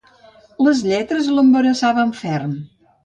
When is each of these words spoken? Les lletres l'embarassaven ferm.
Les 0.67 0.79
lletres 0.87 1.29
l'embarassaven 1.35 2.15
ferm. 2.23 2.57